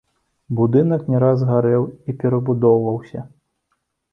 [0.59, 3.19] Будынак не раз гарэў і перабудоўваўся.